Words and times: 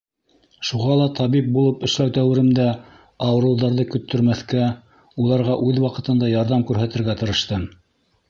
Шуға 0.67 0.93
ла 0.99 1.03
табип 1.17 1.49
булып 1.57 1.83
эшләү 1.87 2.13
дәүеремдә 2.15 2.65
ауырыуҙарҙы 3.27 3.85
көттөрмәҫкә, 3.95 4.71
уларға 5.25 5.59
үҙ 5.69 5.77
ваҡытында 5.85 6.33
ярҙам 6.33 6.65
күрһәтергә 6.71 7.17
тырыштым. 7.21 7.69